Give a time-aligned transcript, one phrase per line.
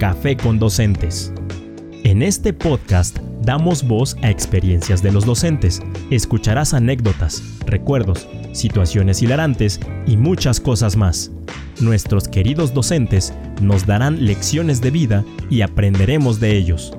[0.00, 1.30] Café con Docentes.
[2.04, 5.82] En este podcast damos voz a experiencias de los docentes.
[6.10, 11.30] Escucharás anécdotas, recuerdos, situaciones hilarantes y muchas cosas más.
[11.82, 16.96] Nuestros queridos docentes nos darán lecciones de vida y aprenderemos de ellos.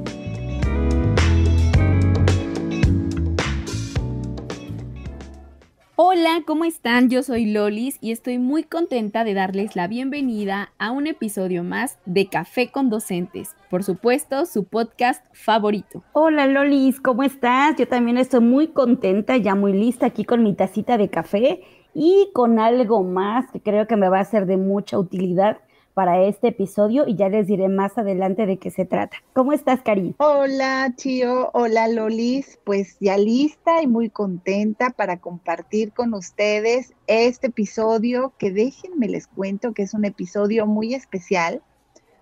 [6.46, 7.10] ¿Cómo están?
[7.10, 12.00] Yo soy Lolis y estoy muy contenta de darles la bienvenida a un episodio más
[12.06, 16.04] de Café con Docentes, por supuesto, su podcast favorito.
[16.14, 17.76] Hola Lolis, ¿cómo estás?
[17.78, 21.62] Yo también estoy muy contenta, ya muy lista aquí con mi tacita de café
[21.94, 25.60] y con algo más que creo que me va a ser de mucha utilidad
[25.94, 29.18] para este episodio y ya les diré más adelante de qué se trata.
[29.34, 30.16] ¿Cómo estás, Cari?
[30.18, 31.50] Hola, Chio.
[31.54, 32.60] Hola, Lolis.
[32.64, 39.28] Pues ya lista y muy contenta para compartir con ustedes este episodio que déjenme les
[39.28, 41.62] cuento que es un episodio muy especial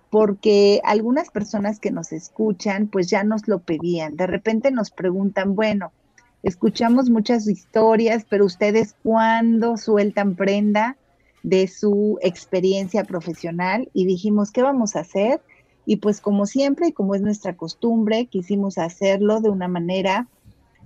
[0.09, 4.15] porque algunas personas que nos escuchan pues ya nos lo pedían.
[4.15, 5.91] De repente nos preguntan, bueno,
[6.43, 10.97] escuchamos muchas historias, pero ustedes cuándo sueltan prenda?
[11.43, 15.41] De su experiencia profesional y dijimos, ¿qué vamos a hacer?
[15.85, 20.27] Y pues como siempre y como es nuestra costumbre, quisimos hacerlo de una manera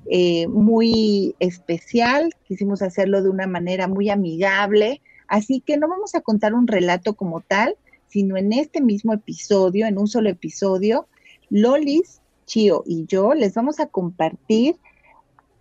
[0.06, 6.22] eh, muy especial, quisimos hacerlo de una manera muy amigable, así que no vamos a
[6.22, 7.76] contar un relato como tal,
[8.08, 11.08] sino en este mismo episodio, en un solo episodio,
[11.50, 14.76] Lolis, Chio y yo les vamos a compartir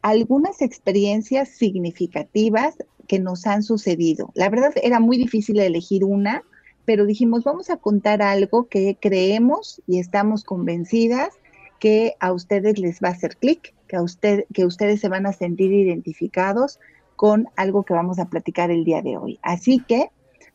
[0.03, 2.75] algunas experiencias significativas
[3.07, 4.31] que nos han sucedido.
[4.35, 6.43] La verdad era muy difícil elegir una,
[6.85, 11.39] pero dijimos, vamos a contar algo que creemos y estamos convencidas
[11.79, 15.27] que a ustedes les va a hacer clic, que, a usted, que ustedes se van
[15.27, 16.79] a sentir identificados
[17.17, 19.39] con algo que vamos a platicar el día de hoy.
[19.43, 20.11] Así que,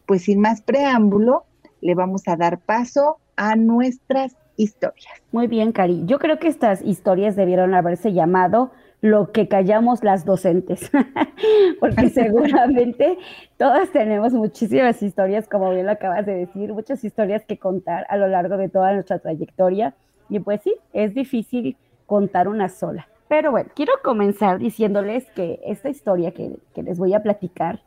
[0.06, 1.46] pues sin más preámbulo,
[1.82, 5.22] le vamos a dar paso a nuestras historias.
[5.32, 6.04] Muy bien, Cari.
[6.06, 8.72] Yo creo que estas historias debieron haberse llamado
[9.02, 10.92] lo que callamos las docentes,
[11.80, 13.18] porque seguramente
[13.58, 18.18] todas tenemos muchísimas historias, como bien lo acabas de decir, muchas historias que contar a
[18.18, 19.94] lo largo de toda nuestra trayectoria.
[20.30, 23.08] Y pues sí, es difícil contar una sola.
[23.28, 27.82] Pero bueno, quiero comenzar diciéndoles que esta historia que, que les voy a platicar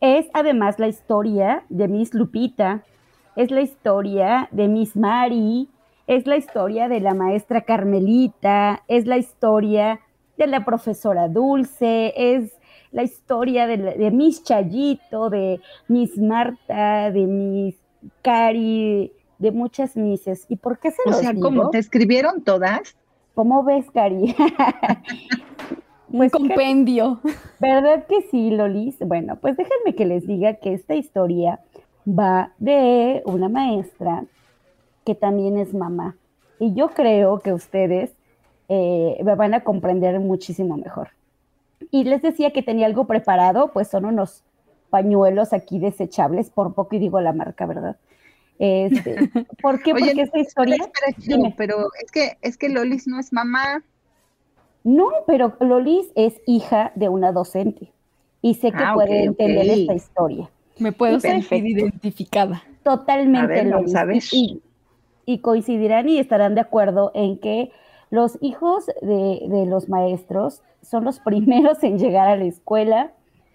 [0.00, 2.82] es además la historia de Miss Lupita,
[3.34, 5.68] es la historia de Miss Mari,
[6.06, 10.00] es la historia de la maestra Carmelita, es la historia
[10.36, 12.52] de la profesora Dulce, es
[12.92, 17.76] la historia de, de Miss Chayito, de Miss Marta, de Miss
[18.22, 20.46] Cari, de muchas Misses.
[20.48, 22.96] ¿Y por qué se o sea, ¿cómo te escribieron todas?
[23.34, 24.34] ¿Cómo ves, Cari?
[26.10, 27.20] pues Un compendio.
[27.60, 28.96] ¿Verdad que sí, Lolis?
[29.00, 31.60] Bueno, pues déjenme que les diga que esta historia
[32.06, 34.24] va de una maestra
[35.04, 36.16] que también es mamá.
[36.58, 38.15] Y yo creo que ustedes
[38.68, 41.10] eh, me van a comprender muchísimo mejor.
[41.90, 44.42] Y les decía que tenía algo preparado, pues son unos
[44.90, 47.96] pañuelos aquí desechables, por poco y digo la marca, ¿verdad?
[48.58, 49.16] Este,
[49.62, 49.92] ¿Por qué?
[49.92, 50.76] Porque esta historia...
[51.56, 53.82] pero es que, es que Lolis no es mamá.
[54.84, 57.92] No, pero Lolis es hija de una docente
[58.40, 60.50] y sé que ah, puede entender esta historia.
[60.78, 62.62] Me puedo sentir identificada.
[62.84, 64.32] Totalmente, Lolis.
[64.32, 64.62] Y,
[65.24, 67.72] y coincidirán y estarán de acuerdo en que
[68.10, 73.12] los hijos de, los maestros son los primeros en llegar a la escuela,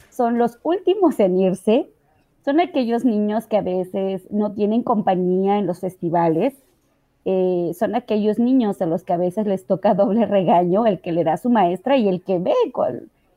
[0.09, 1.89] son los últimos en irse,
[2.43, 6.55] son aquellos niños que a veces no tienen compañía en los festivales,
[7.23, 11.11] eh, son aquellos niños a los que a veces les toca doble regaño, el que
[11.11, 12.53] le da su maestra y el que ve,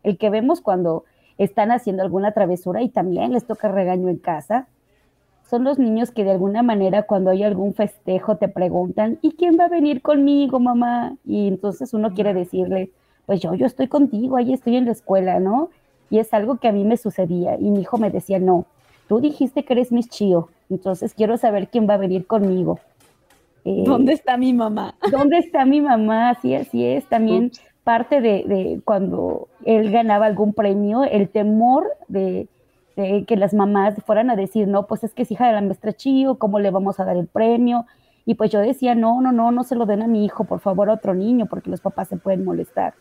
[0.03, 1.04] el que vemos cuando
[1.38, 4.69] están haciendo alguna travesura y también les toca regaño en casa
[5.54, 9.56] son los niños que de alguna manera cuando hay algún festejo te preguntan, ¿y quién
[9.56, 11.15] va a venir conmigo, mamá?
[11.25, 12.91] Y entonces uno quiere decirle,
[13.25, 15.70] pues yo, yo estoy contigo, ahí estoy en la escuela, ¿no?
[16.10, 18.66] Y es algo que a mí me sucedía y mi hijo me decía, no,
[19.06, 22.80] tú dijiste que eres mis chío, entonces quiero saber quién va a venir conmigo.
[23.65, 24.97] Eh, ¿Dónde está mi mamá?
[25.12, 26.30] ¿Dónde está mi mamá?
[26.30, 27.06] Así, así es.
[27.06, 27.53] También
[27.84, 32.48] parte de, de, cuando él ganaba algún premio, el temor de,
[32.94, 35.92] que las mamás fueran a decir, no, pues es que es hija de la maestra
[35.92, 37.86] Chío, ¿cómo le vamos a dar el premio?
[38.24, 40.60] Y pues yo decía, no, no, no, no se lo den a mi hijo, por
[40.60, 42.94] favor, a otro niño, porque los papás se pueden molestar,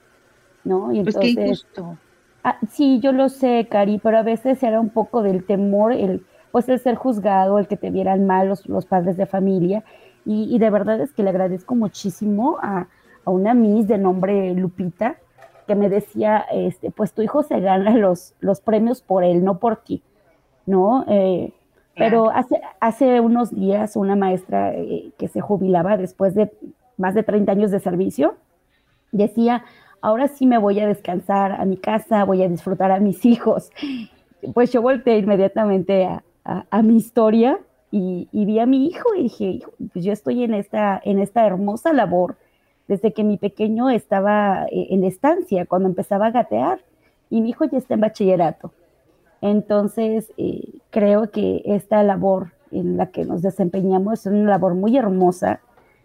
[0.64, 0.92] ¿no?
[0.92, 1.98] Y pues entonces, qué injusto.
[2.44, 6.26] Ah, sí, yo lo sé, Cari, pero a veces era un poco del temor, el,
[6.52, 9.84] pues el ser juzgado, el que te vieran mal los, los padres de familia.
[10.26, 12.88] Y, y, de verdad es que le agradezco muchísimo a,
[13.26, 15.18] a una Miss de nombre Lupita,
[15.66, 19.60] que me decía, este, pues tu hijo se gana los, los premios por él, no
[19.60, 20.02] por ti,
[20.66, 21.06] ¿no?
[21.08, 21.54] Eh,
[21.96, 26.52] Pero hace, hace unos días una maestra eh, que se jubilaba después de
[26.98, 28.36] más de 30 años de servicio
[29.14, 29.64] decía,
[30.02, 33.72] ahora sí me voy a descansar a mi casa, voy a disfrutar a mis hijos.
[34.54, 36.10] Pues yo volteé inmediatamente
[36.44, 37.60] a, mi historia
[37.92, 39.60] y, vi a mi hijo y dije,
[39.94, 42.36] pues yo estoy en esta, en esta hermosa labor
[42.88, 46.80] desde que mi pequeño estaba eh, en estancia, cuando empezaba a gatear,
[47.30, 48.72] y mi hijo ya está en bachillerato.
[49.42, 54.98] Entonces, eh, creo que esta labor en la que nos desempeñamos es una labor muy
[54.98, 55.60] hermosa,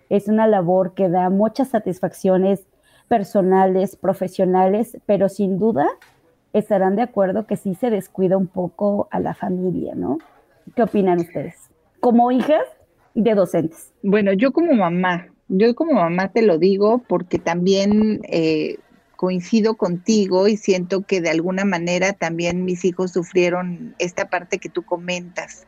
[0.08, 2.66] es una labor que da muchas satisfacciones
[3.08, 5.86] personales, profesionales, pero sin duda
[6.52, 10.18] estarán de acuerdo que sí se descuida un poco a la familia, ¿no?
[10.74, 11.70] ¿Qué opinan ustedes?
[12.00, 12.64] Como hijas
[13.14, 13.92] de docentes.
[14.02, 18.76] Bueno, yo como mamá, yo como mamá te lo digo porque también eh,
[19.16, 24.68] coincido contigo y siento que de alguna manera también mis hijos sufrieron esta parte que
[24.68, 25.66] tú comentas.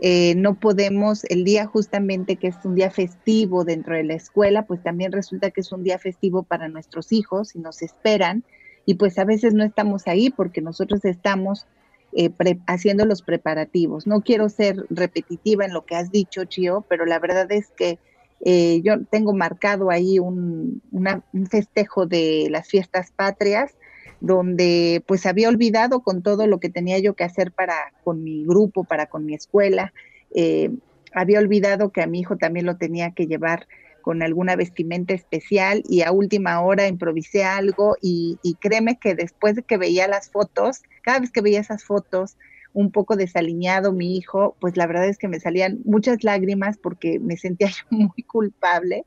[0.00, 4.66] Eh, no podemos, el día justamente que es un día festivo dentro de la escuela,
[4.66, 8.44] pues también resulta que es un día festivo para nuestros hijos y nos esperan
[8.84, 11.66] y pues a veces no estamos ahí porque nosotros estamos
[12.12, 12.30] eh,
[12.66, 14.06] haciendo los preparativos.
[14.06, 17.98] No quiero ser repetitiva en lo que has dicho, Chio, pero la verdad es que
[18.44, 23.76] eh, yo tengo marcado ahí un, un, festejo de las fiestas patrias
[24.20, 28.44] donde pues había olvidado con todo lo que tenía yo que hacer para con mi
[28.44, 29.92] grupo, para con mi escuela.
[30.34, 30.70] Eh,
[31.14, 33.68] había olvidado que a mi hijo también lo tenía que llevar
[34.00, 39.54] con alguna vestimenta especial y a última hora improvisé algo y, y créeme que después
[39.54, 42.36] de que veía las fotos, cada vez que veía esas fotos,
[42.74, 47.18] un poco desaliñado mi hijo, pues la verdad es que me salían muchas lágrimas porque
[47.18, 49.04] me sentía yo muy culpable.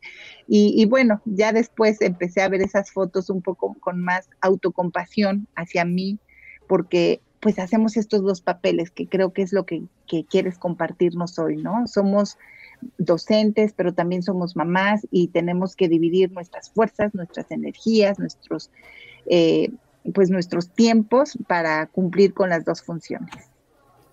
[0.47, 5.85] Y, bueno, ya después empecé a ver esas fotos un poco con más autocompasión hacia
[5.85, 6.19] mí,
[6.67, 9.83] porque pues hacemos estos dos papeles que creo que es lo que,
[10.29, 11.88] quieres compartirnos hoy, ¿no?
[11.88, 12.38] Somos
[12.97, 18.71] docentes, pero también somos mamás y tenemos que dividir nuestras fuerzas, nuestras energías, nuestros,
[19.27, 19.71] eh,
[20.13, 23.50] pues nuestros tiempos para cumplir con las dos funciones.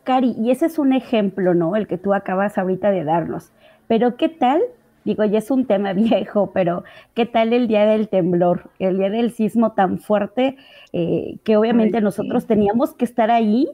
[0.05, 1.77] Cari, y ese es un ejemplo, ¿no?
[1.77, 3.53] El que tú acabas ahorita de darnos.
[3.87, 4.61] Pero ¿qué tal?
[5.05, 6.85] Digo, ya es un tema viejo, pero
[7.15, 10.57] ¿qué tal el día del temblor, el día del sismo tan fuerte
[10.93, 13.69] eh, que obviamente nosotros teníamos que estar ahí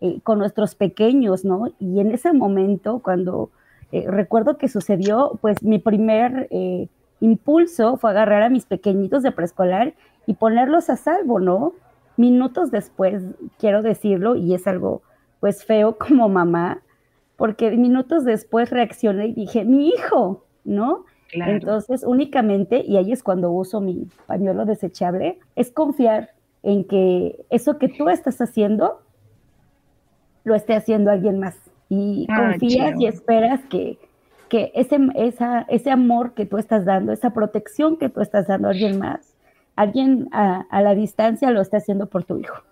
[0.00, 1.72] eh, con nuestros pequeños, ¿no?
[1.78, 3.50] Y en ese momento, cuando
[3.92, 6.48] eh, recuerdo que sucedió, pues mi primer
[7.20, 9.94] impulso fue agarrar a mis pequeñitos de preescolar
[10.26, 11.72] y ponerlos a salvo, ¿no?
[12.16, 13.22] Minutos después,
[13.58, 15.02] quiero decirlo, y es algo
[15.40, 16.82] pues feo como mamá,
[17.36, 21.04] porque minutos después reaccioné y dije, mi hijo, ¿no?
[21.32, 26.30] Entonces, únicamente, y ahí es cuando uso mi pañuelo desechable, es confiar
[26.62, 29.02] en que eso que tú estás haciendo,
[30.44, 31.56] lo esté haciendo alguien más.
[31.88, 33.98] Y ah, confías y esperas que,
[34.48, 38.68] que ese, esa, ese amor que tú estás dando, esa protección que tú estás dando
[38.68, 39.34] a alguien más,
[39.74, 42.62] alguien a, a la distancia lo está haciendo por tu hijo.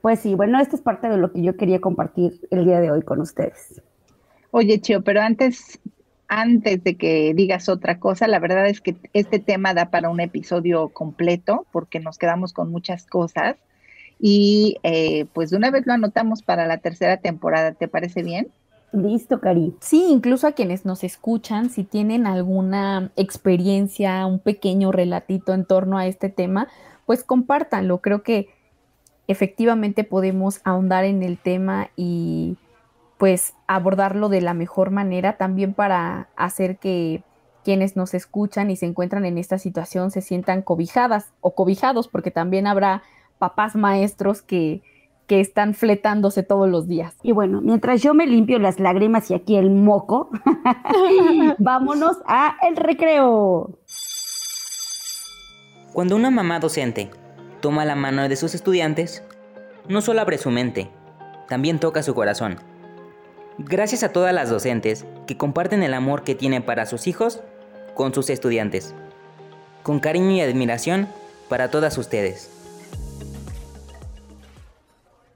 [0.00, 2.90] Pues sí, bueno, esto es parte de lo que yo quería compartir el día de
[2.90, 3.82] hoy con ustedes.
[4.50, 5.80] Oye, Chio, pero antes,
[6.28, 10.20] antes de que digas otra cosa, la verdad es que este tema da para un
[10.20, 13.56] episodio completo porque nos quedamos con muchas cosas
[14.18, 18.48] y eh, pues de una vez lo anotamos para la tercera temporada, ¿te parece bien?
[18.92, 19.74] Listo, Cari.
[19.80, 25.98] Sí, incluso a quienes nos escuchan, si tienen alguna experiencia, un pequeño relatito en torno
[25.98, 26.68] a este tema,
[27.04, 27.98] pues compártanlo.
[28.00, 28.48] Creo que
[29.28, 32.56] efectivamente podemos ahondar en el tema y
[33.18, 37.22] pues abordarlo de la mejor manera también para hacer que
[37.64, 42.30] quienes nos escuchan y se encuentran en esta situación se sientan cobijadas o cobijados, porque
[42.30, 43.02] también habrá
[43.38, 44.82] papás maestros que,
[45.26, 47.16] que están fletándose todos los días.
[47.22, 50.30] Y bueno, mientras yo me limpio las lágrimas y aquí el moco,
[51.58, 53.78] vámonos a el recreo.
[55.92, 57.10] Cuando una mamá docente
[57.60, 59.22] toma la mano de sus estudiantes,
[59.88, 60.90] no solo abre su mente,
[61.48, 62.58] también toca su corazón.
[63.58, 67.40] Gracias a todas las docentes que comparten el amor que tienen para sus hijos
[67.94, 68.94] con sus estudiantes.
[69.82, 71.08] Con cariño y admiración
[71.48, 72.55] para todas ustedes.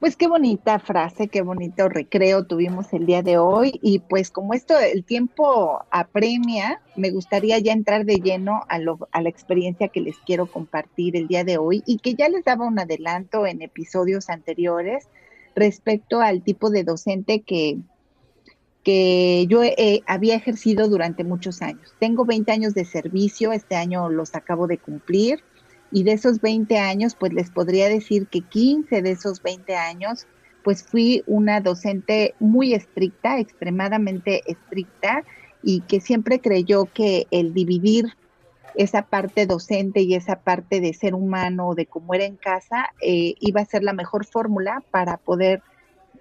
[0.01, 4.55] Pues qué bonita frase, qué bonito recreo tuvimos el día de hoy y pues como
[4.55, 8.79] esto el tiempo apremia, me gustaría ya entrar de lleno a,
[9.11, 12.43] a la experiencia que les quiero compartir el día de hoy y que ya les
[12.43, 15.07] daba un adelanto en episodios anteriores
[15.53, 17.77] respecto al tipo de docente que,
[18.83, 19.61] que yo
[20.07, 21.93] había ejercido durante muchos años.
[21.99, 25.43] Tengo 20 años de servicio, este año los acabo de cumplir
[25.91, 30.27] y de esos 20 años, pues les podría decir que 15 de esos 20 años
[30.63, 35.23] pues fui una docente muy estricta, extremadamente estricta,
[35.63, 38.05] y que siempre creyó que el dividir
[38.75, 43.35] esa parte docente y esa parte de ser humano, de cómo era en casa, eh,
[43.39, 45.61] iba a ser la mejor fórmula para poder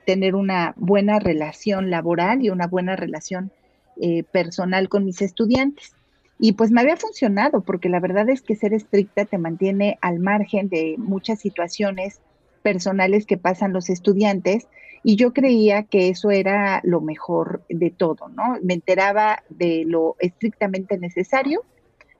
[0.04, 3.52] tener una buena relación laboral y una buena relación
[4.00, 5.94] eh, personal con mis estudiantes.
[6.42, 10.20] Y pues me había funcionado, porque la verdad es que ser estricta te mantiene al
[10.20, 12.22] margen de muchas situaciones
[12.62, 14.66] personales que pasan los estudiantes
[15.02, 18.56] y yo creía que eso era lo mejor de todo, ¿no?
[18.62, 21.62] Me enteraba de lo estrictamente necesario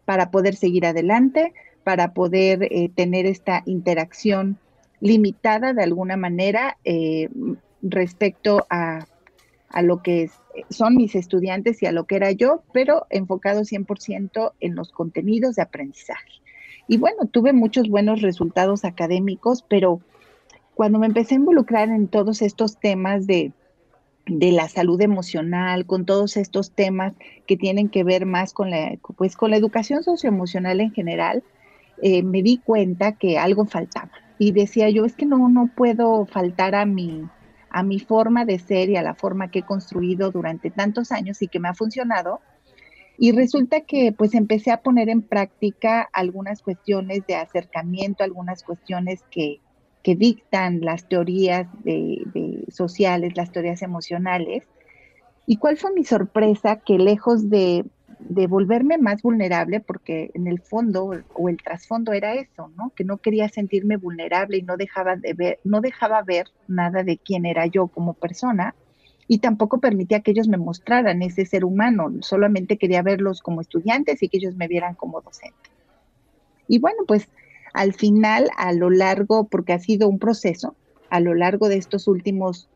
[0.04, 4.58] para poder seguir adelante, para poder eh, tener esta interacción
[5.00, 7.30] limitada de alguna manera eh,
[7.80, 9.06] respecto a,
[9.70, 10.30] a, lo que
[10.68, 15.56] son mis estudiantes y a lo que era yo, pero enfocado 100% en los contenidos
[15.56, 16.40] de aprendizaje.
[16.88, 20.00] Y bueno, tuve muchos buenos resultados académicos, pero
[20.74, 23.52] cuando me empecé a involucrar en todos estos temas de,
[24.26, 27.14] la salud emocional, con todos estos temas
[27.46, 31.42] que tienen que ver más con la, pues, con la educación socioemocional en general,
[32.02, 34.10] eh, me di cuenta que algo faltaba.
[34.38, 37.28] Y decía yo, es que no, no puedo faltar a mi,
[37.70, 41.40] a mi forma de ser y a la forma que he construido durante tantos años
[41.42, 42.40] y que me ha funcionado.
[43.16, 49.22] Y resulta que pues empecé a poner en práctica algunas cuestiones de acercamiento, algunas cuestiones
[49.30, 49.60] que,
[50.02, 54.64] que dictan las teorías de, sociales, las teorías emocionales.
[55.46, 56.76] ¿Y cuál fue mi sorpresa?
[56.76, 57.84] Que lejos de,
[58.28, 62.92] de, volverme más vulnerable, porque en el fondo o el trasfondo era eso, ¿no?
[62.94, 67.18] Que no quería sentirme vulnerable y no dejaba de ver, no dejaba ver nada de
[67.18, 68.74] quién era yo como persona
[69.28, 74.22] y tampoco permitía que ellos me mostraran ese ser humano, solamente quería verlos como estudiantes
[74.22, 75.70] y que ellos me vieran como docente.
[76.66, 77.28] Y bueno, pues
[77.72, 80.74] al final, a lo largo, porque ha sido un proceso,
[81.10, 82.68] a lo largo de estos últimos,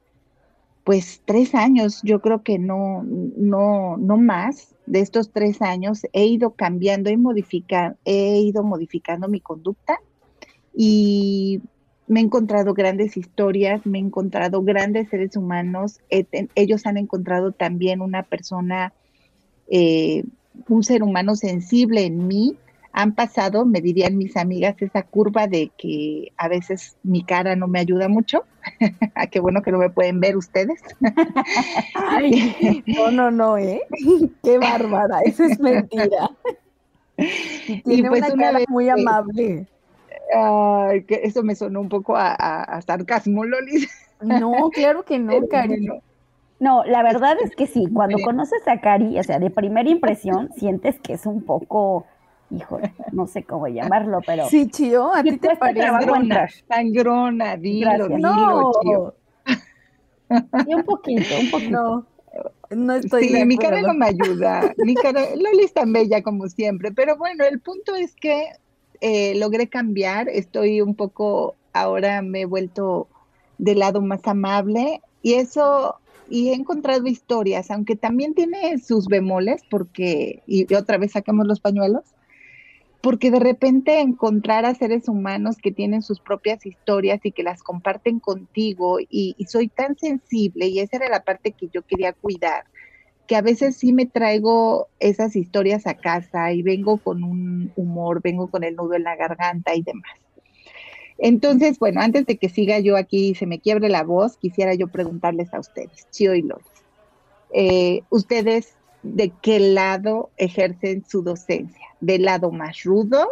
[0.85, 6.26] pues tres años, yo creo que no, no, no más, de estos tres años he
[6.26, 9.99] ido cambiando y modificando, he ido modificando mi conducta
[10.76, 11.62] y
[12.07, 18.03] me he encontrado grandes historias, me he encontrado grandes seres humanos, ellos han encontrado también
[18.03, 18.93] una persona,
[19.69, 20.25] eh,
[20.69, 22.59] un ser humano sensible en mí,
[22.95, 27.67] han pasado, me dirían mis amigas, esa curva de que a veces mi cara no
[27.67, 28.45] me ayuda mucho.
[29.15, 30.81] Ah, qué bueno que no me pueden ver ustedes.
[31.95, 33.83] Ay, no, no, no, ¿eh?
[34.43, 36.31] Qué bárbara, eso es mentira.
[37.85, 39.67] tiene pues una, cara muy amable.
[40.35, 43.89] Ay, que eso me sonó un poco a, sarcasmo, Lolis.
[44.21, 45.89] No, claro que no, Cari.
[46.59, 50.51] No, la verdad es que sí, cuando conoces a Cari, o sea, de primera impresión,
[50.57, 52.07] sientes que es un poco
[52.57, 52.81] hijo,
[53.13, 54.49] no sé cómo llamarlo, pero.
[54.49, 55.87] Sí, Chío, a ti te parece.
[55.87, 58.73] Sangrona, sangrona, dilo, dilo, no.
[58.83, 59.15] Chío.
[60.67, 62.07] Y un poquito, un poquito.
[62.71, 64.75] No, estoy sí, mi cara no me ayuda.
[64.79, 68.49] Mi cara, Loli es tan bella como siempre, pero bueno, el punto es que
[69.01, 70.29] eh, logré cambiar.
[70.29, 73.09] Estoy un poco, ahora me he vuelto
[73.59, 79.63] del lado más amable y eso y he encontrado historias, aunque también tiene sus bemoles,
[79.71, 82.13] porque, y otra vez sacamos los pañuelos,
[83.05, 87.63] porque de repente encontrar a seres humanos que tienen sus propias historias y que las
[87.63, 92.65] comparten contigo y, soy tan sensible y esa era la parte que yo quería cuidar,
[93.27, 98.23] que a veces sí me traigo esas historias a casa y vengo con un humor,
[98.23, 100.19] vengo con el nudo en la garganta y demás.
[101.19, 104.73] Entonces, bueno, antes de que siga yo aquí y se me quiebre la voz, quisiera
[104.73, 106.65] yo preguntarles a ustedes, Chio y Loris,
[107.53, 113.29] eh, ustedes de qué lado ejercen su docencia, del lado más rudo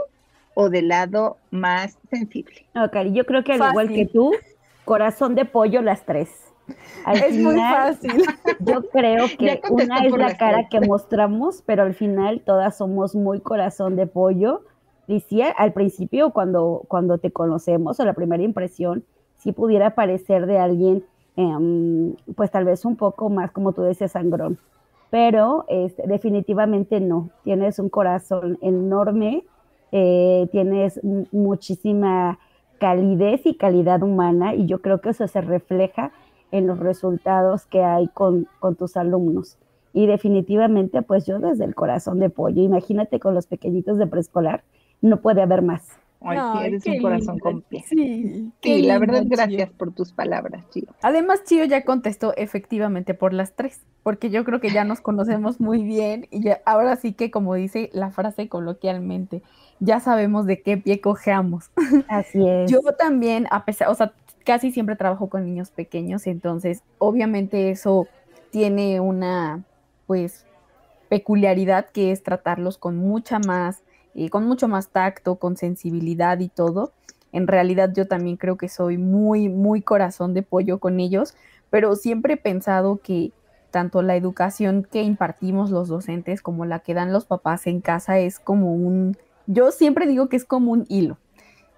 [0.54, 2.66] o del lado más sensible.
[2.76, 4.32] Ok, yo creo que al igual que tú,
[4.84, 6.28] corazón de pollo las tres.
[7.14, 8.22] es muy fácil.
[8.60, 13.40] Yo creo que una es la cara que mostramos, pero al final todas somos muy
[13.40, 14.62] corazón de pollo.
[15.08, 19.04] Decía al principio, cuando, cuando te conocemos, o la primera impresión,
[19.38, 21.04] si pudiera parecer de alguien,
[21.36, 24.58] em, pues tal vez un poco más, como tú decías, sangrón
[25.12, 27.28] pero este, definitivamente no.
[27.44, 29.44] Tienes un corazón enorme,
[29.92, 30.98] eh, tienes
[31.32, 32.38] muchísima
[32.78, 36.12] calidez y calidad humana y yo creo que eso se refleja
[36.50, 39.58] en los resultados que hay con, con tus alumnos.
[39.92, 44.64] Y definitivamente, pues yo desde el corazón de pollo, imagínate con los pequeñitos de preescolar,
[45.02, 45.90] no puede haber más.
[46.24, 47.86] Ay, sí, eres un corazón completo.
[47.88, 50.88] Sí, sí la verdad, gracias por tus palabras, Chío.
[51.02, 55.60] Además, Chío ya contestó efectivamente por las tres, porque yo creo que ya nos conocemos
[55.60, 59.42] muy bien y ahora sí que, como dice la frase coloquialmente,
[59.80, 61.70] ya sabemos de qué pie cojeamos.
[62.08, 62.70] Así es.
[62.70, 64.12] Yo también, a pesar, o sea,
[64.44, 68.06] casi siempre trabajo con niños pequeños, entonces obviamente eso
[68.50, 69.64] tiene una,
[70.06, 70.46] pues,
[71.08, 73.82] peculiaridad que es tratarlos con mucha más,
[74.30, 76.92] con mucho más tacto, con sensibilidad y todo.
[77.32, 81.34] En realidad yo también creo que soy muy, muy corazón de pollo con ellos,
[81.70, 83.32] pero siempre he pensado que
[83.70, 88.18] tanto la educación que impartimos los docentes como la que dan los papás en casa
[88.18, 89.16] es como un,
[89.46, 91.16] yo siempre digo que es como un hilo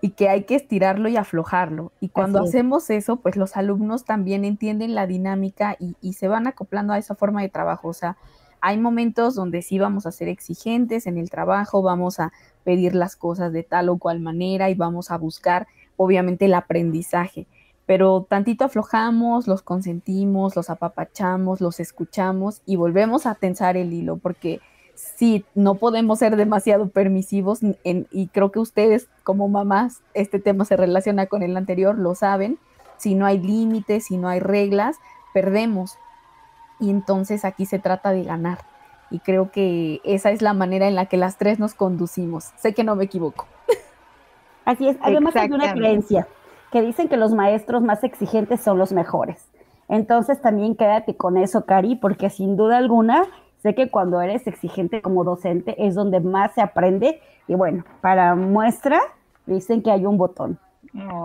[0.00, 1.92] y que hay que estirarlo y aflojarlo.
[1.98, 6.46] Y cuando hacemos eso, pues los alumnos también entienden la dinámica y, y, se van
[6.46, 7.88] acoplando a esa forma de trabajo.
[7.88, 8.18] O sea,
[8.66, 12.32] hay momentos donde sí vamos a ser exigentes en el trabajo, vamos a
[12.64, 15.66] pedir las cosas de tal o cual manera y vamos a buscar,
[15.98, 17.46] obviamente, el aprendizaje.
[17.84, 24.16] Pero tantito aflojamos, los consentimos, los apapachamos, los escuchamos y volvemos a tensar el hilo,
[24.16, 24.62] porque
[24.94, 30.78] sí, no podemos ser demasiado permisivos y creo que ustedes como mamás, este tema se
[30.78, 32.58] relaciona con el anterior, lo saben,
[32.96, 34.96] si no hay límites, si no hay reglas,
[35.34, 35.98] perdemos.
[36.80, 38.58] Y entonces aquí se trata de ganar.
[39.10, 42.50] Y creo que esa es la manera en la que las tres nos conducimos.
[42.56, 43.46] Sé que no me equivoco.
[44.64, 44.96] Así es.
[45.02, 46.26] Además hay una creencia
[46.72, 49.46] que dicen que los maestros más exigentes son los mejores.
[49.88, 53.24] Entonces también quédate con eso, Cari, porque sin duda alguna
[53.64, 57.22] Sé que cuando eres exigente como docente es donde más se aprende.
[57.48, 59.00] Y bueno, para muestra,
[59.46, 60.58] dicen que hay un botón.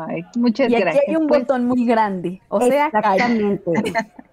[0.07, 2.41] Ay, muchas y aquí hay un pues botón muy grande.
[2.47, 3.71] O sea, exactamente.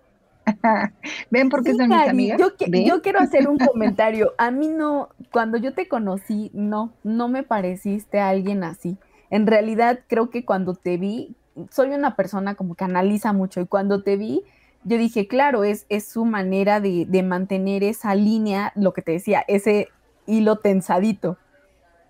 [1.30, 2.38] ¿Ven por qué son mis amigas?
[2.38, 4.32] Yo, yo, quiero hacer un comentario.
[4.38, 8.96] A mí no, cuando yo te conocí, no, no me pareciste a alguien así.
[9.30, 11.34] En realidad, creo que cuando te vi,
[11.70, 14.42] soy una persona como que analiza mucho y cuando te vi,
[14.84, 19.12] yo dije, claro, es, es su manera de, de, mantener esa línea, lo que te
[19.12, 19.88] decía, ese
[20.26, 21.38] hilo tensadito.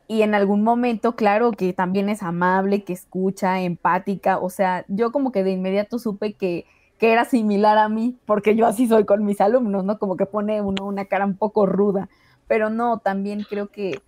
[0.08, 5.10] Y en algún momento, claro, que también es amable, que escucha, empática, o sea, yo
[5.10, 6.66] como que de inmediato supe que,
[6.98, 9.98] que era similar a mí, porque yo así soy con mis alumnos, ¿no?
[9.98, 12.08] Como que pone uno una cara un poco ruda,
[12.46, 14.00] pero no, también creo que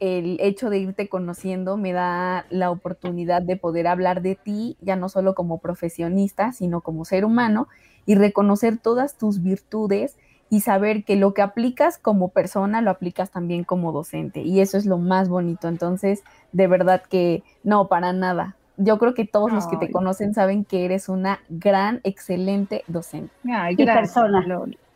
[0.00, 4.96] el hecho de irte conociendo me da la oportunidad de poder hablar de ti, ya
[4.96, 7.68] no solo como profesionista, sino como ser humano,
[8.06, 10.16] y reconocer todas tus virtudes
[10.50, 14.42] y saber que lo que aplicas como persona lo aplicas también como docente.
[14.42, 15.68] Y eso es lo más bonito.
[15.68, 18.56] Entonces, de verdad que no, para nada.
[18.76, 23.32] Yo creo que todos los que te conocen saben que eres una gran, excelente docente.
[23.70, 24.44] y persona.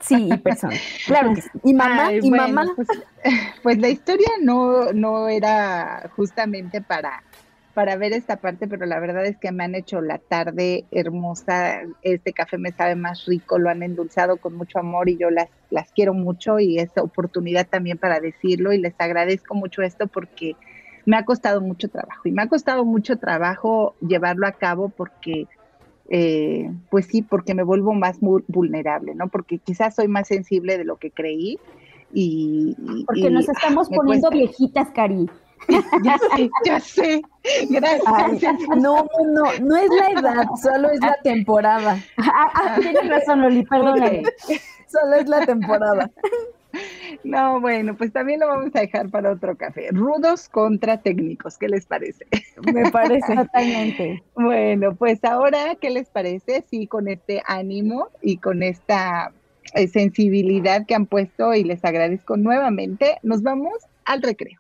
[0.00, 0.74] Sí, y persona.
[1.06, 1.48] Claro que sí.
[1.64, 2.66] Y mamá, y mamá.
[2.74, 2.88] Pues,
[3.62, 7.22] pues, la historia no, no era justamente para,
[7.74, 11.82] para ver esta parte, pero la verdad es que me han hecho la tarde hermosa.
[12.02, 15.48] Este café me sabe más rico, lo han endulzado con mucho amor y yo las,
[15.70, 20.56] las quiero mucho y es oportunidad también para decirlo y les agradezco mucho esto porque
[21.06, 25.46] me ha costado mucho trabajo y me ha costado mucho trabajo llevarlo a cabo porque
[26.10, 29.28] eh, pues sí, porque me vuelvo más vulnerable, ¿no?
[29.28, 31.58] Porque quizás soy más sensible de lo que creí
[32.12, 32.74] y...
[33.06, 35.28] Porque nos estamos poniendo viejitas, Cari.
[36.04, 37.22] ya sé, ya sé.
[37.68, 38.56] Gracias.
[38.76, 41.98] no, no, no es la edad, solo es la temporada.
[42.16, 44.22] Ah, ah, tienes razón, Loli, perdóname.
[44.88, 46.10] Solo es la temporada.
[47.24, 49.88] No, bueno, pues también lo vamos a dejar para otro café.
[49.90, 52.26] Rudos contra técnicos, ¿qué les parece?
[52.72, 54.22] Me parece totalmente.
[54.34, 56.64] Bueno, pues ahora, ¿qué les parece?
[56.70, 59.32] Sí, con este ánimo y con esta
[59.74, 64.56] eh, sensibilidad que han puesto y les agradezco nuevamente, nos vamos al recreo.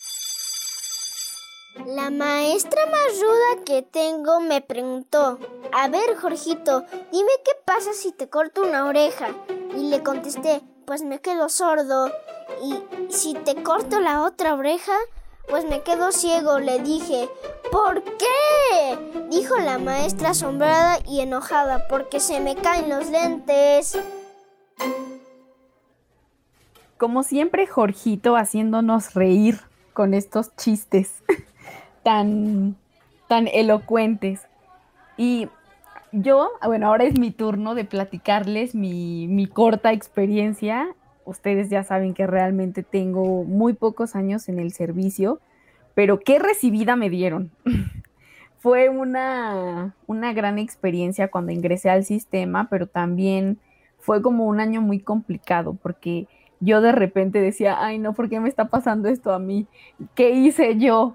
[1.86, 5.38] La maestra más ruda que tengo me preguntó,
[5.72, 9.28] a ver, Jorgito, dime qué pasa si te corto una oreja.
[9.76, 12.10] Y le contesté, pues me quedo sordo.
[12.62, 14.92] Y si te corto la otra oreja,
[15.48, 17.28] pues me quedo ciego, le dije.
[17.70, 18.98] ¿Por qué?
[19.30, 23.98] Dijo la maestra asombrada y enojada, porque se me caen los lentes.
[26.96, 29.60] Como siempre, Jorgito haciéndonos reír
[29.92, 31.22] con estos chistes
[32.02, 32.76] tan,
[33.28, 34.48] tan elocuentes.
[35.16, 35.48] Y
[36.12, 40.88] yo, bueno, ahora es mi turno de platicarles mi, corta experiencia.
[41.28, 45.40] Ustedes ya saben que realmente tengo muy pocos años en el servicio,
[45.94, 47.50] pero qué recibida me dieron.
[48.60, 53.58] Fue una, una gran experiencia cuando ingresé al sistema, pero también
[53.98, 56.26] fue como un año muy complicado porque
[56.60, 59.66] yo de repente decía, ay no, ¿por qué me está pasando esto a mí?
[60.14, 61.14] ¿Qué hice yo?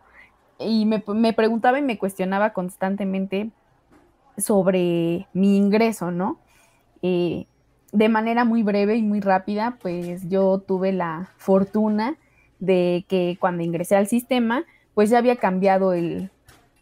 [0.60, 3.50] Y me, me preguntaba y me cuestionaba constantemente
[4.38, 6.40] sobre mi ingreso, ¿no?
[7.02, 7.48] Eh,
[7.94, 12.18] de manera muy breve y muy rápida, pues yo tuve la fortuna
[12.60, 16.30] de que cuando ingresé al sistema, pues ya había cambiado el,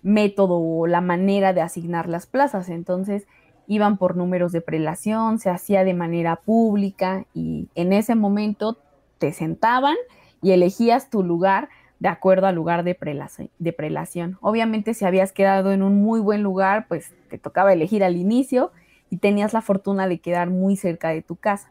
[0.04, 2.69] método o la manera de asignar las plazas.
[2.69, 3.28] Entonces,
[3.67, 8.78] iban por números de prelación, se hacía de manera pública y en ese momento
[9.17, 9.95] te sentaban
[10.41, 11.69] y elegías tu lugar
[12.00, 14.38] de acuerdo al lugar de prelación, de prelación.
[14.41, 18.71] Obviamente si habías quedado en un muy buen lugar, pues te tocaba elegir al inicio
[19.12, 21.69] y tenías la fortuna de quedar muy cerca de tu casa.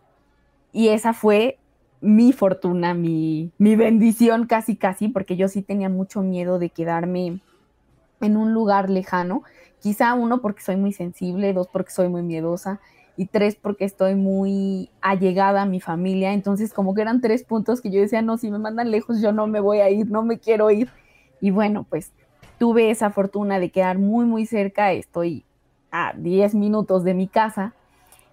[0.73, 1.59] Y esa fue
[2.01, 7.41] mi fortuna, mi, mi bendición casi casi, porque yo sí tenía mucho miedo de quedarme
[8.21, 9.43] en un lugar lejano.
[9.81, 12.79] Quizá uno porque soy muy sensible, dos porque soy muy miedosa
[13.17, 16.35] y tres porque estoy muy allegada a mi familia.
[16.35, 19.33] Entonces como que eran tres puntos que yo decía, no, si me mandan lejos yo
[19.33, 20.91] no me voy a ir, no me quiero ir.
[21.41, 22.13] Y bueno, pues
[22.59, 24.93] tuve esa fortuna de quedar muy, muy cerca.
[24.93, 25.47] Estoy
[25.91, 27.75] a 10 minutos de mi casa.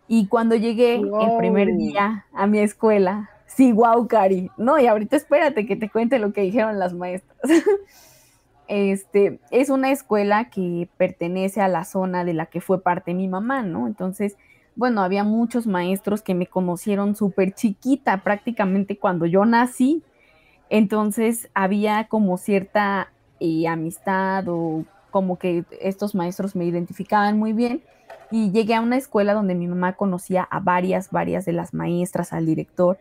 [0.07, 4.49] Y cuando llegué el primer día a mi escuela, sí, wow, Cari.
[4.57, 7.37] No, y ahorita espérate que te cuente lo que dijeron las maestras.
[8.67, 13.27] este, es una escuela que pertenece a la zona de la que fue parte mi
[13.27, 13.87] mamá, ¿no?
[13.87, 14.37] Entonces,
[14.75, 20.03] bueno, había muchos maestros que me conocieron súper chiquita, prácticamente cuando yo nací.
[20.69, 24.85] Entonces había como cierta eh, amistad o
[25.17, 27.81] como que estos maestros me identificaban muy bien.
[28.29, 32.33] Y llegué a una escuela donde mi mamá conocía a varias, varias de las maestras,
[32.33, 32.99] al director.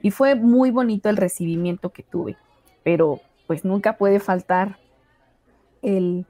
[0.00, 2.38] Y fue muy bonito el recibimiento que tuve.
[2.84, 4.78] Pero pues nunca puede faltar
[5.82, 6.24] el,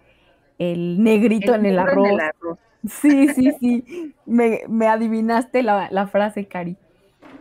[0.59, 2.59] negrito En el arroz.
[2.88, 4.14] Sí, sí, sí.
[4.27, 6.77] Me, adivinaste la, frase, Cari.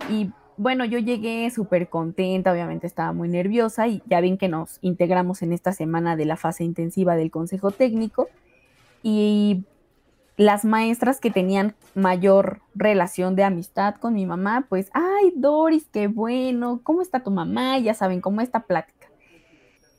[0.07, 4.79] Y bueno, yo llegué súper contenta, obviamente estaba muy nerviosa y ya ven que nos
[4.81, 8.27] integramos en esta semana de la fase intensiva del Consejo Técnico
[9.03, 9.63] y
[10.35, 16.07] las maestras que tenían mayor relación de amistad con mi mamá, pues, ay, Doris, qué
[16.07, 17.79] bueno, ¿cómo está tu mamá?
[17.79, 19.07] Ya saben, cómo está plática.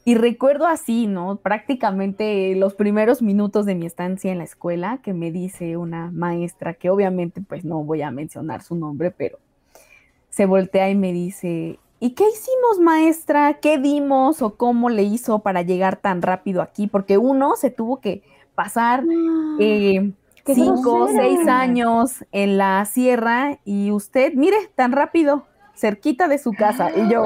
[0.05, 1.37] Y recuerdo así, ¿no?
[1.37, 6.75] Prácticamente los primeros minutos de mi estancia en la escuela que me dice una maestra,
[6.75, 9.38] que obviamente pues no voy a mencionar su nombre, pero
[10.38, 13.55] se voltea y me dice, ¿y qué hicimos maestra?
[13.55, 16.87] ¿Qué dimos o cómo le hizo para llegar tan rápido aquí?
[16.87, 18.22] Porque uno se tuvo que
[18.55, 20.12] pasar ah, eh,
[20.46, 26.53] cinco o seis años en la sierra y usted, mire, tan rápido, cerquita de su
[26.53, 26.92] casa.
[26.96, 27.24] Y yo,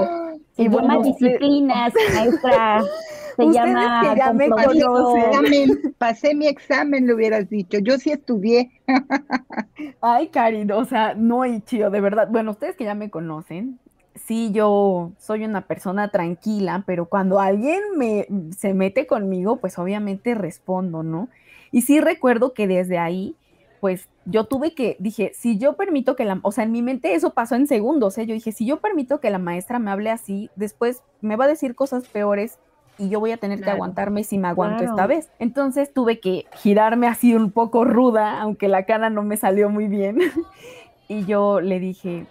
[0.57, 2.83] se llama disciplinas, maestra.
[3.37, 7.79] Se llama ya me examen, pasé mi examen, le hubieras dicho.
[7.79, 8.71] Yo sí estudié.
[10.01, 12.29] Ay, Karin, o sea, no hay chido, de verdad.
[12.31, 13.79] Bueno, ustedes que ya me conocen,
[14.15, 20.35] sí, yo soy una persona tranquila, pero cuando alguien me se mete conmigo, pues obviamente
[20.35, 21.29] respondo, ¿no?
[21.71, 23.37] Y sí recuerdo que desde ahí
[23.83, 27.17] pues yo tuve que, dije, si yo permito que la, o sea, en mi mente
[27.17, 28.27] eso pasó en segundos, ¿eh?
[28.27, 31.49] yo dije, si yo permito que la maestra me hable así, después me va a
[31.49, 32.61] decir cosas peores
[33.03, 35.29] y yo voy a tener que aguantarme si me aguanto esta vez.
[35.41, 39.89] Entonces tuve que girarme así un poco ruda, aunque la cara no me salió muy
[39.89, 40.19] bien.
[41.09, 42.27] y yo le dije,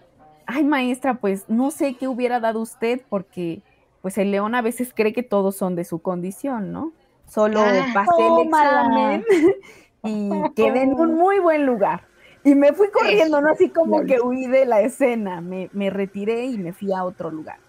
[0.46, 3.62] ay maestra, pues no sé qué hubiera dado usted porque
[4.02, 6.94] pues el león a veces cree que todos son de su condición, ¿no?
[7.28, 9.26] Solo ah, pasé el examen
[10.04, 12.08] y quedé en un muy buen lugar.
[12.46, 13.52] Y me fui corriendo, ¿no?
[13.52, 17.60] Así como que huí de la escena, me, retiré y me fui a otro lugar.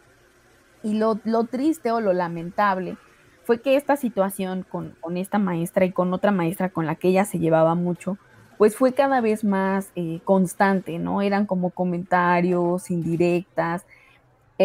[0.83, 2.97] Y lo, triste o lo lamentable
[3.45, 7.25] fue que esta situación con, esta maestra y con otra maestra con la que ella
[7.25, 8.19] se llevaba mucho,
[8.59, 11.23] pues fue cada vez más eh, constante, ¿no?
[11.23, 13.85] Eran como comentarios, indirectas,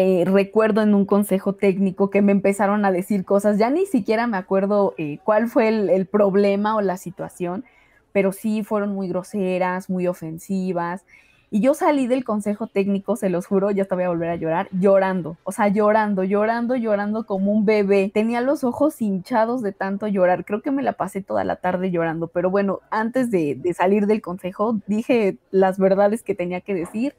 [0.00, 4.28] eh, recuerdo en un consejo técnico que me empezaron a decir cosas, ya ni siquiera
[4.28, 7.64] me acuerdo eh, cuál fue el, problema o la situación,
[8.12, 11.04] pero sí fueron muy groseras, muy ofensivas.
[11.50, 14.36] Y yo salí del consejo técnico, se los juro, ya te voy a volver a
[14.36, 18.10] llorar, llorando, o sea, llorando, llorando, llorando como un bebé.
[18.12, 21.90] Tenía los ojos hinchados de tanto llorar, creo que me la pasé toda la tarde
[21.90, 27.14] llorando, pero bueno, antes de, salir del consejo dije las verdades que tenía que decir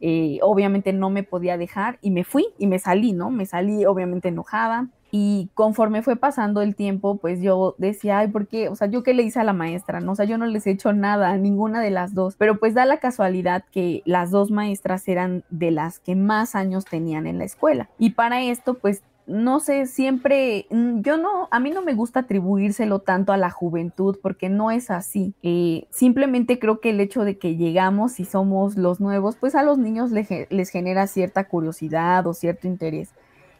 [0.00, 3.30] eh, obviamente no me podía dejar y me fui y me salí, ¿no?
[3.30, 8.48] Me salí obviamente enojada y conforme fue pasando el tiempo, pues yo decía, ay, ¿por
[8.48, 8.70] qué?
[8.70, 10.00] O sea, ¿yo qué le hice a la maestra?
[10.00, 12.58] No, o sea, yo no les he hecho nada a ninguna de las dos, pero
[12.58, 17.26] pues da la casualidad que las dos maestras eran de las que más años tenían
[17.26, 21.70] en la escuela y para esto, pues no sé, siempre, mm, yo no, a mí
[21.70, 25.34] no me gusta atribuírselo tanto a la juventud porque no es así.
[25.42, 29.62] Eh, simplemente creo que el hecho de que llegamos y somos los nuevos, pues a
[29.62, 33.10] los niños les genera cierta curiosidad o cierto interés.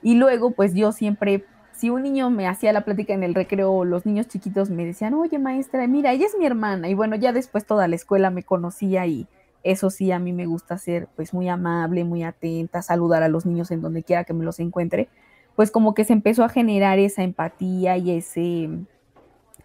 [0.02, 3.84] Y luego, pues yo siempre, si un niño me hacía la plática en el recreo,
[3.84, 6.88] los niños chiquitos me decían, oye maestra, mira, ella es mi hermana.
[6.88, 9.26] Y bueno, ya después toda la escuela me conocía y
[9.62, 13.46] eso sí, a mí me gusta ser pues muy amable, muy atenta, saludar a los
[13.46, 15.08] niños en donde quiera que me los encuentre
[15.56, 18.70] pues como que se empezó a generar esa empatía y ese,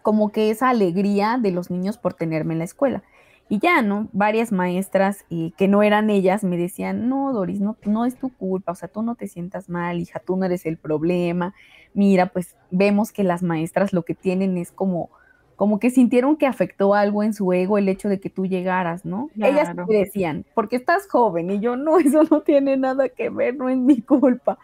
[0.02, 3.02] como que esa alegría de los niños por tenerme en la escuela.
[3.48, 4.08] Y ya, ¿no?
[4.12, 8.28] Varias maestras eh, que no eran ellas me decían, no, Doris, no, no es tu
[8.28, 11.54] culpa, o sea, tú no te sientas mal, hija, tú no eres el problema.
[11.94, 15.08] Mira, pues vemos que las maestras lo que tienen es como,
[15.56, 19.06] como que sintieron que afectó algo en su ego el hecho de que tú llegaras,
[19.06, 19.30] ¿no?
[19.36, 23.56] Ellas me decían, porque estás joven, y yo, no, eso no tiene nada que ver,
[23.56, 24.58] no es mi culpa.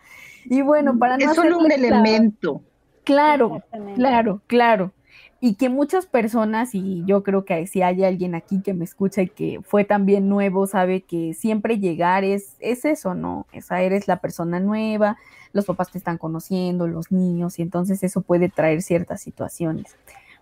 [0.44, 1.24] Y bueno, para no...
[1.24, 2.60] Es solo un elemento.
[3.02, 3.62] Claro,
[3.94, 4.92] claro, claro
[5.46, 9.20] y que muchas personas, y yo creo que si hay alguien aquí que me escucha
[9.20, 13.44] y que fue también nuevo, sabe que siempre llegar es, es eso, ¿no?
[13.52, 15.18] Esa eres la persona nueva,
[15.52, 19.94] los papás te están conociendo, los niños, y entonces eso puede traer ciertas situaciones.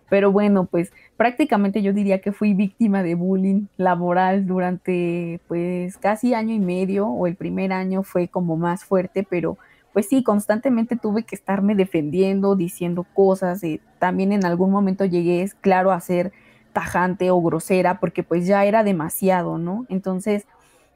[0.07, 6.33] Pero bueno, pues prácticamente yo diría que fui víctima de bullying laboral durante pues casi
[6.33, 9.57] año y medio, o el primer año fue como más fuerte, pero
[9.93, 13.63] pues sí, constantemente tuve que estarme defendiendo, diciendo cosas.
[13.63, 16.33] y también en algún momento llegué, es claro, a ser
[16.73, 19.85] tajante o grosera, porque pues ya era demasiado, ¿no?
[19.89, 20.47] Entonces,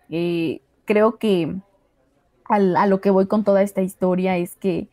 [0.10, 1.56] eh, creo que
[2.50, 4.90] a lo que voy con toda esta historia es que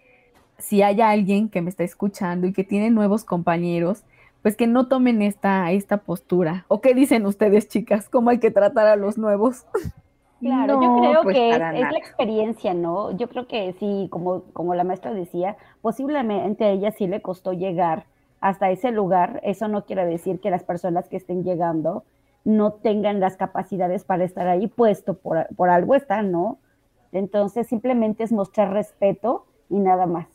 [0.58, 4.04] si hay alguien que me está escuchando y que tiene nuevos compañeros,
[4.42, 6.66] pues que no tomen esta, esta postura.
[6.68, 8.08] ¿O qué dicen ustedes, chicas?
[8.08, 9.64] ¿Cómo hay que tratar a los nuevos?
[10.44, 13.16] Claro, yo creo pues, que es, la experiencia, ¿no?
[13.16, 17.54] Yo creo que sí, como, como la maestra decía, posiblemente a ella sí le costó
[17.54, 18.04] llegar
[18.42, 19.40] hasta ese lugar.
[19.42, 22.04] Eso no quiere decir que las personas que estén llegando
[22.44, 26.58] no tengan las capacidades para estar ahí puesto, por, por algo están, ¿no?
[27.12, 30.26] Entonces simplemente es mostrar respeto y nada más.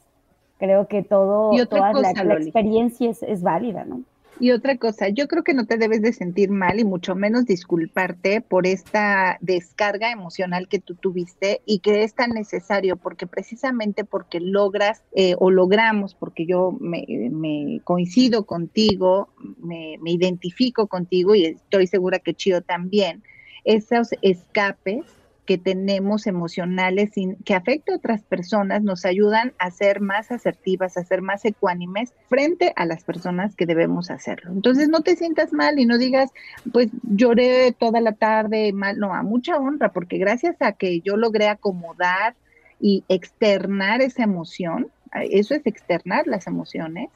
[0.57, 4.01] Creo que todo, toda la, experiencia es, es válida, ¿no?
[4.41, 7.45] Y otra cosa, yo creo que no te debes de sentir mal y mucho menos
[7.45, 14.05] disculparte por esta descarga emocional que tú tuviste y que es tan necesario porque precisamente
[14.05, 21.45] porque logras eh, o logramos, porque yo me, coincido contigo, me, me, identifico contigo y
[21.45, 23.23] estoy segura que Chio también,
[23.65, 25.03] esos escapes
[25.49, 27.09] que tenemos emocionales
[27.43, 32.13] que afectan a otras personas nos ayudan a ser más asertivas, a ser más ecuánimes
[32.27, 34.51] frente a las personas que debemos hacerlo.
[34.51, 36.29] Entonces no te sientas mal y no digas,
[36.71, 41.17] pues lloré toda la tarde mal, no, a mucha honra, porque gracias a que yo
[41.17, 42.35] logré acomodar
[42.79, 44.91] y externar esa emoción,
[45.31, 47.09] eso es externar las emociones,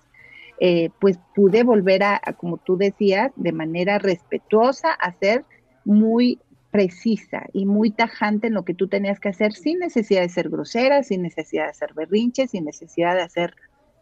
[0.59, 5.45] eh, pues pude volver a, como tú decías, de manera respetuosa, a ser
[5.85, 6.39] muy
[6.73, 10.49] precisa y muy tajante en lo que tú tenías que hacer sin necesidad de ser
[10.49, 13.53] grosera, sin necesidad de hacer berrinches, sin necesidad de hacer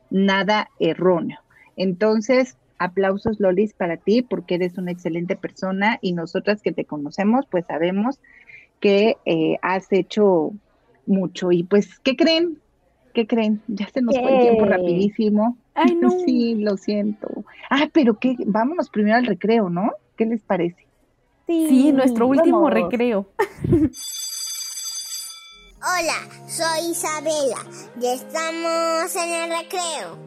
[0.09, 1.39] nada erróneo.
[1.75, 7.45] Entonces, aplausos Lolis para ti porque eres una excelente persona y nosotras que te conocemos
[7.51, 8.19] pues sabemos
[8.79, 10.53] que eh, has hecho
[11.05, 12.57] mucho y pues, ¿qué creen?
[13.13, 13.61] ¿Qué creen?
[13.67, 15.57] Ya se nos fue el tiempo rapidísimo.
[15.73, 16.09] Ay, no.
[16.25, 17.43] sí, lo siento.
[17.69, 19.91] Ah, pero qué, vámonos primero al recreo, ¿no?
[20.15, 20.87] ¿Qué les parece?
[21.51, 23.29] Sí, nuestro último recreo.
[25.83, 27.65] Hola, soy Isabela
[27.99, 30.17] y estamos en el recreo.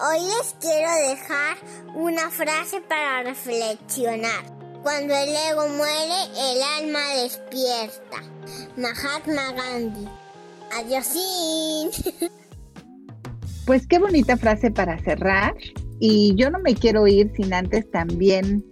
[0.00, 1.56] Hoy les quiero dejar
[1.94, 4.44] una frase para reflexionar.
[4.82, 8.22] Cuando el ego muere, el alma despierta.
[8.76, 10.08] Mahatma Gandhi.
[10.72, 11.90] Adiósín.
[13.64, 15.54] Pues qué bonita frase para cerrar.
[16.00, 18.71] Y yo no me quiero ir sin antes también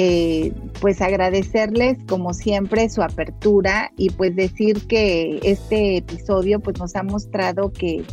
[0.00, 6.94] eh, pues agradecerles como siempre su apertura y pues decir que este episodio pues nos
[6.94, 8.04] ha mostrado que,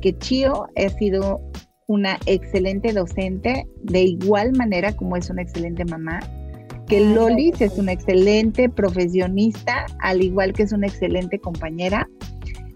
[0.00, 1.42] que Chio ha sido
[1.86, 6.20] una excelente docente, de igual manera como es una excelente mamá,
[6.88, 12.08] que Lolis es una excelente profesionista, al igual que es una excelente compañera